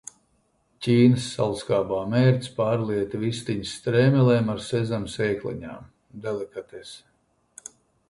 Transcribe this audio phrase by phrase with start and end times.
[0.85, 5.89] Ķīnas saldskābā mērce pārlieta vistiņas strēmelēm ar sezama sēkliņām.
[6.29, 7.75] Delikatese.